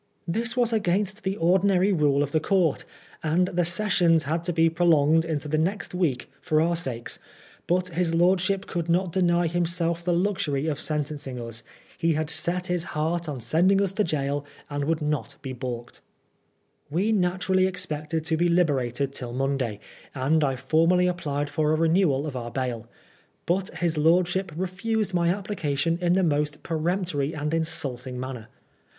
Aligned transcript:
This 0.27 0.57
was 0.57 0.73
against 0.73 1.21
the 1.21 1.37
ordinary 1.37 1.93
rule 1.93 2.23
of 2.23 2.31
the 2.31 2.39
court, 2.39 2.85
and 3.21 3.49
the 3.49 3.63
sessions 3.63 4.23
had 4.23 4.43
to 4.45 4.51
be 4.51 4.67
prolonged 4.67 5.23
into 5.25 5.47
the 5.47 5.59
next 5.59 5.93
week 5.93 6.27
for 6.41 6.59
our 6.59 6.75
Bakes; 6.75 7.19
but 7.67 7.89
his 7.89 8.11
lordship 8.15 8.65
could 8.65 8.89
not 8.89 9.11
deny 9.11 9.45
himself 9.45 10.03
the 10.03 10.11
luxury 10.11 10.65
of 10.65 10.79
sentencing 10.79 11.39
us. 11.39 11.61
He 11.99 12.13
had 12.13 12.31
set 12.31 12.65
his 12.65 12.83
heart 12.97 13.29
on 13.29 13.39
send 13.39 13.73
ing 13.73 13.79
us 13.79 13.91
to 13.91 14.03
gaol, 14.03 14.43
and 14.71 14.85
would 14.85 15.03
not 15.03 15.35
be 15.43 15.53
baulked. 15.53 16.01
We 16.89 17.11
naturally 17.11 17.67
expected 17.67 18.23
to 18.23 18.37
be 18.37 18.49
liberated 18.49 19.13
till 19.13 19.33
Monday, 19.33 19.79
and 20.15 20.43
I 20.43 20.55
formally 20.55 21.05
applied 21.05 21.47
for 21.47 21.71
a 21.71 21.75
renewal 21.75 22.25
of 22.25 22.35
our 22.35 22.49
bail. 22.49 22.87
But 23.45 23.69
his 23.75 23.99
lordship 23.99 24.51
refused 24.57 25.13
my 25.13 25.29
application 25.29 25.99
in 26.01 26.13
the 26.13 26.23
most 26.23 26.63
peremp 26.63 27.05
tory 27.11 27.35
and 27.35 27.53
insulting 27.53 28.19
manner. 28.19 28.47